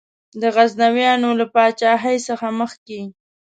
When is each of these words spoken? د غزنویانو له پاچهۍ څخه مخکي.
د 0.41 0.43
غزنویانو 0.55 1.29
له 1.39 1.45
پاچهۍ 1.53 2.17
څخه 2.27 2.47
مخکي. 2.59 3.01